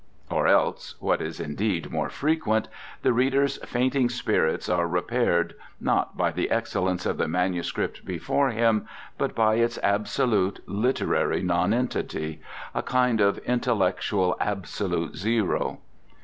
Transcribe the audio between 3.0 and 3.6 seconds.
reader's